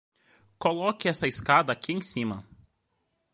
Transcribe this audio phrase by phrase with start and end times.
[0.57, 2.43] Coloque essa escada aqui em cima.